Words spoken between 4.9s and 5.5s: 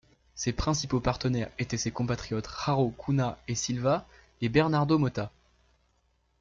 Mota.